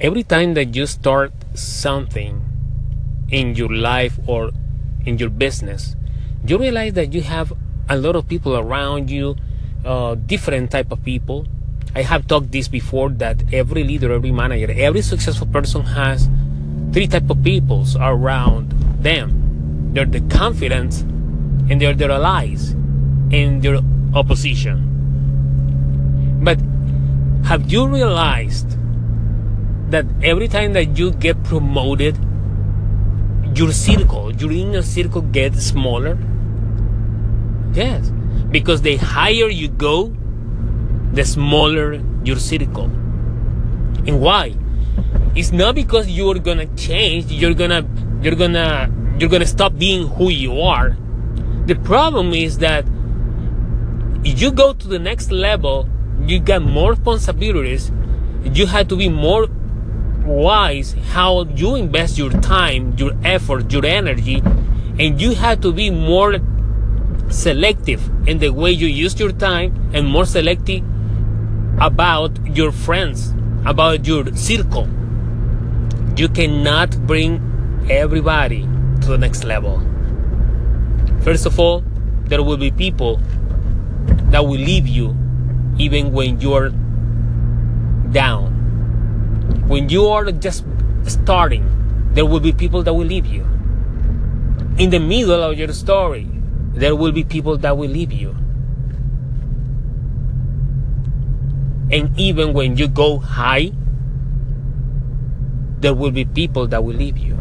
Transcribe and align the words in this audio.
every 0.00 0.22
time 0.22 0.54
that 0.54 0.76
you 0.76 0.86
start 0.86 1.32
something 1.54 2.40
in 3.30 3.56
your 3.56 3.72
life 3.74 4.18
or 4.26 4.52
in 5.04 5.18
your 5.18 5.28
business, 5.28 5.96
you 6.46 6.56
realize 6.56 6.92
that 6.92 7.12
you 7.12 7.22
have 7.22 7.52
a 7.88 7.96
lot 7.96 8.14
of 8.14 8.28
people 8.28 8.56
around 8.56 9.10
you, 9.10 9.34
uh, 9.84 10.14
different 10.14 10.70
type 10.70 10.92
of 10.92 11.02
people. 11.04 11.46
I 11.96 12.02
have 12.02 12.28
talked 12.28 12.52
this 12.52 12.68
before 12.68 13.10
that 13.10 13.42
every 13.52 13.82
leader, 13.82 14.12
every 14.12 14.30
manager, 14.30 14.72
every 14.76 15.02
successful 15.02 15.48
person 15.48 15.82
has 15.82 16.28
three 16.92 17.08
type 17.08 17.28
of 17.28 17.42
peoples 17.42 17.96
around 17.96 18.70
them. 19.02 19.90
They're 19.94 20.04
the 20.04 20.20
confident, 20.28 21.00
and 21.70 21.80
they're 21.80 21.94
their 21.94 22.12
allies, 22.12 22.70
and 23.32 23.62
their 23.62 23.80
opposition. 24.14 24.84
But 26.44 26.60
have 27.48 27.72
you 27.72 27.88
realized 27.88 28.77
that 29.90 30.06
every 30.22 30.48
time 30.48 30.72
that 30.74 30.96
you 30.98 31.12
get 31.12 31.42
promoted, 31.44 32.16
your 33.54 33.72
circle, 33.72 34.34
your 34.34 34.52
inner 34.52 34.82
circle 34.82 35.22
gets 35.22 35.62
smaller? 35.64 36.18
Yes, 37.72 38.10
because 38.50 38.82
the 38.82 38.96
higher 38.96 39.48
you 39.48 39.68
go, 39.68 40.14
the 41.12 41.24
smaller 41.24 42.00
your 42.24 42.36
circle. 42.36 42.84
And 44.06 44.20
why? 44.20 44.54
It's 45.34 45.52
not 45.52 45.74
because 45.74 46.08
you're 46.08 46.38
gonna 46.38 46.66
change, 46.76 47.30
you're 47.30 47.54
gonna 47.54 47.86
you're 48.22 48.34
gonna 48.34 48.92
you're 49.18 49.28
gonna 49.28 49.46
stop 49.46 49.76
being 49.78 50.08
who 50.08 50.30
you 50.30 50.60
are. 50.60 50.96
The 51.66 51.74
problem 51.76 52.32
is 52.32 52.58
that 52.58 52.86
if 54.24 54.40
you 54.40 54.50
go 54.50 54.72
to 54.72 54.88
the 54.88 54.98
next 54.98 55.30
level, 55.30 55.88
you 56.26 56.40
got 56.40 56.62
more 56.62 56.90
responsibilities, 56.90 57.92
you 58.42 58.66
have 58.66 58.88
to 58.88 58.96
be 58.96 59.08
more 59.08 59.48
wise 60.28 60.94
how 61.10 61.44
you 61.44 61.74
invest 61.74 62.18
your 62.18 62.30
time, 62.30 62.94
your 62.96 63.12
effort, 63.24 63.72
your 63.72 63.84
energy, 63.84 64.42
and 64.98 65.20
you 65.20 65.34
have 65.34 65.60
to 65.62 65.72
be 65.72 65.90
more 65.90 66.38
selective 67.30 68.00
in 68.28 68.38
the 68.38 68.50
way 68.50 68.70
you 68.70 68.86
use 68.86 69.18
your 69.18 69.32
time 69.32 69.90
and 69.92 70.06
more 70.06 70.24
selective 70.24 70.82
about 71.80 72.32
your 72.56 72.72
friends, 72.72 73.32
about 73.64 74.06
your 74.06 74.34
circle. 74.34 74.88
You 76.16 76.28
cannot 76.28 77.06
bring 77.06 77.86
everybody 77.88 78.62
to 79.02 79.08
the 79.08 79.18
next 79.18 79.44
level. 79.44 79.80
First 81.22 81.46
of 81.46 81.58
all, 81.58 81.82
there 82.24 82.42
will 82.42 82.56
be 82.56 82.70
people 82.70 83.20
that 84.30 84.44
will 84.44 84.60
leave 84.60 84.86
you 84.86 85.16
even 85.78 86.12
when 86.12 86.40
you're 86.40 86.70
down. 88.10 88.47
When 89.68 89.88
you 89.90 90.06
are 90.08 90.32
just 90.32 90.64
starting, 91.04 91.62
there 92.14 92.24
will 92.24 92.40
be 92.40 92.52
people 92.52 92.82
that 92.82 92.94
will 92.94 93.04
leave 93.06 93.26
you. 93.26 93.44
In 94.78 94.88
the 94.88 94.98
middle 94.98 95.42
of 95.42 95.58
your 95.58 95.72
story, 95.72 96.26
there 96.72 96.96
will 96.96 97.12
be 97.12 97.22
people 97.22 97.58
that 97.58 97.76
will 97.76 97.90
leave 97.90 98.12
you. 98.12 98.30
And 101.90 102.18
even 102.18 102.54
when 102.54 102.76
you 102.76 102.88
go 102.88 103.18
high, 103.18 103.72
there 105.80 105.94
will 105.94 106.12
be 106.12 106.24
people 106.24 106.66
that 106.68 106.82
will 106.82 106.96
leave 106.96 107.18
you. 107.18 107.36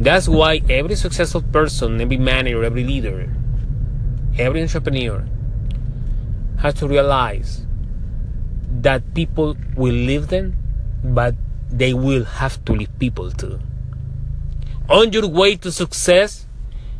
That's 0.00 0.28
why 0.28 0.60
every 0.68 0.96
successful 0.96 1.42
person, 1.42 2.00
every 2.00 2.18
manager, 2.18 2.64
every 2.64 2.82
leader, 2.84 3.32
every 4.38 4.62
entrepreneur 4.62 5.24
has 6.58 6.74
to 6.74 6.88
realize 6.88 7.64
that 8.80 9.14
people 9.14 9.56
will 9.76 9.94
leave 9.94 10.28
them, 10.28 10.56
but 11.04 11.34
they 11.70 11.92
will 11.92 12.24
have 12.24 12.64
to 12.64 12.72
leave 12.72 12.98
people 12.98 13.30
too. 13.30 13.60
On 14.88 15.12
your 15.12 15.28
way 15.28 15.56
to 15.56 15.70
success, 15.70 16.46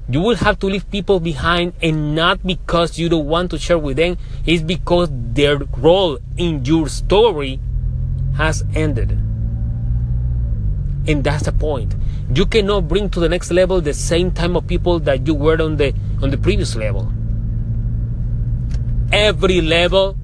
you 0.09 0.21
will 0.21 0.37
have 0.37 0.59
to 0.59 0.67
leave 0.67 0.91
people 0.91 1.19
behind 1.19 1.73
and 1.83 2.15
not 2.15 2.45
because 2.47 2.99
you 2.99 3.09
don't 3.09 3.27
want 3.27 3.51
to 3.51 3.59
share 3.59 3.79
with 3.79 3.97
them, 3.97 4.19
it's 4.45 4.63
because 4.63 5.09
their 5.11 5.59
role 5.79 6.19
in 6.37 6.65
your 6.65 6.89
story 6.89 7.59
has 8.37 8.65
ended. 8.75 9.11
And 11.07 11.23
that's 11.23 11.45
the 11.45 11.53
point. 11.53 11.95
You 12.35 12.47
cannot 12.47 12.89
bring 12.89 13.11
to 13.11 13.21
the 13.21 13.29
next 13.29 13.51
level 13.51 13.81
the 13.81 13.95
same 13.95 14.31
type 14.31 14.55
of 14.55 14.67
people 14.67 14.99
that 15.01 15.27
you 15.27 15.35
were 15.35 15.61
on 15.61 15.77
the 15.77 15.95
on 16.23 16.31
the 16.31 16.39
previous 16.39 16.75
level. 16.75 17.13
Every 19.13 19.61
level 19.61 20.17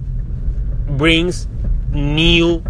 brings 0.88 1.46
new 1.92 2.62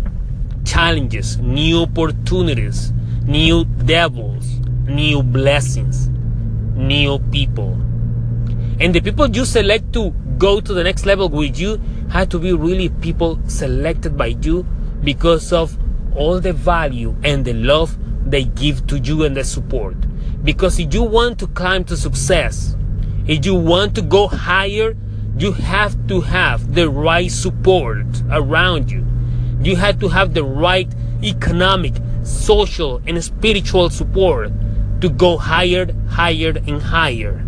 challenges, 0.65 1.39
new 1.39 1.83
opportunities, 1.83 2.93
new 3.25 3.65
devils, 3.65 4.61
new 4.87 5.23
blessings 5.23 6.11
new 6.81 7.19
people. 7.31 7.73
And 8.81 8.95
the 8.95 9.01
people 9.01 9.29
you 9.29 9.45
select 9.45 9.93
to 9.93 10.11
go 10.39 10.61
to 10.61 10.73
the 10.73 10.83
next 10.83 11.05
level 11.05 11.29
with 11.29 11.59
you 11.59 11.81
have 12.11 12.29
to 12.31 12.39
be 12.39 12.53
really 12.53 12.89
people 12.89 13.39
selected 13.47 14.17
by 14.17 14.27
you 14.43 14.65
because 15.05 15.53
of 15.53 15.77
all 16.17 16.41
the 16.41 16.53
value 16.53 17.15
and 17.23 17.45
the 17.45 17.53
love 17.53 17.97
they 18.29 18.45
give 18.45 18.87
to 18.89 18.99
you 18.99 19.25
and 19.25 19.37
the 19.37 19.45
support. 19.45 19.97
Because 20.43 20.79
if 20.81 20.95
you 20.95 21.03
want 21.03 21.39
to 21.41 21.47
climb 21.49 21.85
to 21.85 21.97
success, 21.97 22.77
if 23.27 23.45
you 23.45 23.55
want 23.55 23.95
to 23.97 24.03
go 24.03 24.27
higher, 24.27 24.97
you 25.37 25.53
have 25.53 26.07
to 26.09 26.21
have 26.23 26.75
the 26.75 26.89
right 26.89 27.31
support 27.31 28.07
around 28.31 28.91
you. 28.91 29.07
You 29.61 29.77
have 29.77 29.99
to 30.01 30.09
have 30.09 30.35
the 30.35 30.45
right 30.45 30.89
economic, 31.23 31.95
social, 32.23 33.03
and 33.07 33.23
spiritual 33.23 33.91
support 33.91 34.51
to 35.01 35.09
go 35.09 35.37
higher, 35.37 35.87
higher, 36.09 36.55
and 36.67 36.81
higher. 36.81 37.45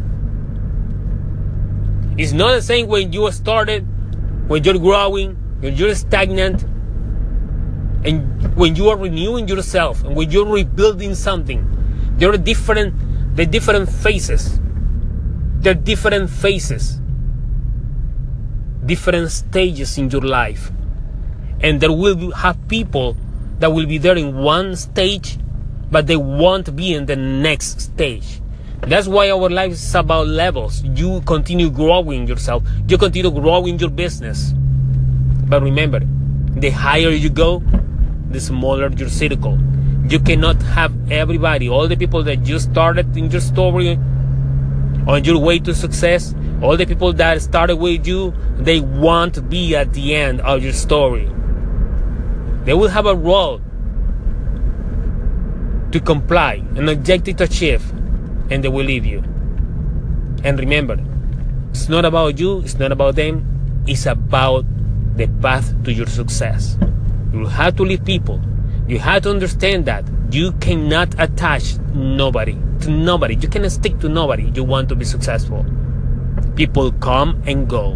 It's 2.18 2.32
not 2.32 2.52
the 2.52 2.62
same 2.62 2.88
when 2.88 3.12
you 3.12 3.30
started, 3.32 3.86
when 4.48 4.62
you're 4.64 4.78
growing, 4.78 5.36
when 5.60 5.74
you're 5.76 5.94
stagnant, 5.94 6.64
and 8.04 8.54
when 8.56 8.76
you 8.76 8.90
are 8.90 8.96
renewing 8.96 9.48
yourself, 9.48 10.04
and 10.04 10.14
when 10.14 10.30
you're 10.30 10.46
rebuilding 10.46 11.14
something. 11.14 11.66
There 12.16 12.30
are 12.30 12.36
different, 12.36 13.36
the 13.36 13.46
different 13.46 13.88
phases. 13.88 14.60
There 15.60 15.72
are 15.72 15.74
different 15.74 16.28
phases, 16.28 17.00
different 18.84 19.30
stages 19.30 19.96
in 19.96 20.10
your 20.10 20.22
life, 20.22 20.70
and 21.62 21.80
there 21.80 21.92
will 21.92 22.30
have 22.32 22.56
people 22.68 23.16
that 23.58 23.72
will 23.72 23.86
be 23.86 23.98
there 23.98 24.16
in 24.16 24.36
one 24.36 24.74
stage 24.76 25.38
but 25.92 26.06
they 26.06 26.16
won't 26.16 26.74
be 26.74 26.94
in 26.94 27.04
the 27.04 27.14
next 27.14 27.80
stage. 27.80 28.40
That's 28.80 29.06
why 29.06 29.30
our 29.30 29.48
life 29.50 29.72
is 29.72 29.94
about 29.94 30.26
levels. 30.26 30.82
You 30.82 31.20
continue 31.26 31.70
growing 31.70 32.26
yourself, 32.26 32.64
you 32.88 32.96
continue 32.96 33.30
growing 33.30 33.78
your 33.78 33.90
business. 33.90 34.52
But 35.46 35.62
remember, 35.62 36.00
the 36.00 36.70
higher 36.70 37.10
you 37.10 37.28
go, 37.28 37.62
the 38.30 38.40
smaller 38.40 38.88
your 38.88 39.10
circle. 39.10 39.58
You 40.08 40.18
cannot 40.18 40.60
have 40.62 40.92
everybody, 41.12 41.68
all 41.68 41.86
the 41.86 41.96
people 41.96 42.22
that 42.24 42.46
you 42.46 42.58
started 42.58 43.14
in 43.16 43.30
your 43.30 43.42
story 43.42 43.98
on 45.06 45.24
your 45.24 45.38
way 45.38 45.58
to 45.58 45.74
success, 45.74 46.34
all 46.62 46.76
the 46.76 46.86
people 46.86 47.12
that 47.12 47.42
started 47.42 47.76
with 47.76 48.06
you, 48.06 48.32
they 48.56 48.80
won't 48.80 49.48
be 49.50 49.76
at 49.76 49.92
the 49.92 50.14
end 50.14 50.40
of 50.40 50.62
your 50.62 50.72
story. 50.72 51.30
They 52.64 52.74
will 52.74 52.88
have 52.88 53.06
a 53.06 53.14
role 53.14 53.60
to 55.90 56.00
comply, 56.00 56.62
an 56.76 56.88
objective 56.88 57.36
to 57.36 57.44
achieve, 57.44 57.90
and 58.50 58.62
they 58.62 58.68
will 58.68 58.84
leave 58.84 59.04
you. 59.04 59.18
And 60.44 60.58
remember, 60.58 60.98
it's 61.70 61.88
not 61.88 62.04
about 62.04 62.38
you, 62.38 62.60
it's 62.60 62.78
not 62.78 62.92
about 62.92 63.16
them, 63.16 63.84
it's 63.86 64.06
about 64.06 64.64
the 65.16 65.26
path 65.40 65.74
to 65.84 65.92
your 65.92 66.06
success. 66.06 66.78
You 67.32 67.46
have 67.46 67.76
to 67.76 67.82
leave 67.82 68.04
people. 68.04 68.40
You 68.86 68.98
have 68.98 69.22
to 69.22 69.30
understand 69.30 69.86
that 69.86 70.04
you 70.30 70.52
cannot 70.52 71.14
attach 71.18 71.78
nobody 71.94 72.56
to 72.80 72.90
nobody. 72.90 73.36
You 73.36 73.48
cannot 73.48 73.72
stick 73.72 73.98
to 74.00 74.08
nobody. 74.08 74.50
You 74.54 74.64
want 74.64 74.88
to 74.88 74.94
be 74.94 75.04
successful. 75.04 75.64
People 76.56 76.92
come 76.92 77.42
and 77.46 77.68
go. 77.68 77.92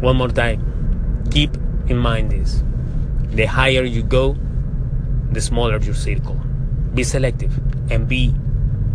One 0.00 0.16
more 0.16 0.28
time. 0.28 0.73
Keep 1.30 1.56
in 1.88 1.98
mind 1.98 2.30
this. 2.30 2.62
The 3.30 3.46
higher 3.46 3.82
you 3.82 4.02
go, 4.02 4.36
the 5.32 5.40
smaller 5.40 5.78
your 5.78 5.94
circle. 5.94 6.40
Be 6.94 7.02
selective 7.02 7.58
and 7.90 8.08
be 8.08 8.34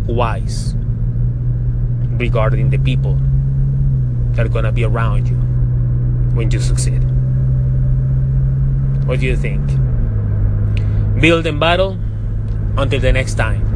wise 0.08 0.76
regarding 2.18 2.70
the 2.70 2.78
people 2.78 3.18
that 4.34 4.46
are 4.46 4.50
gonna 4.50 4.72
be 4.72 4.84
around 4.84 5.28
you 5.28 5.36
when 6.36 6.50
you 6.52 6.60
succeed. 6.60 7.04
What 9.06 9.20
do 9.20 9.26
you 9.26 9.36
think? 9.36 9.66
Build 11.20 11.46
and 11.46 11.60
battle 11.60 11.98
until 12.78 13.00
the 13.00 13.12
next 13.12 13.36
time. 13.36 13.69